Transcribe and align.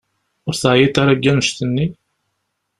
Ur 0.47 0.53
teεyiḍ 0.61 0.95
ara 1.01 1.17
deg 1.17 1.25
annect-nni? 1.31 1.87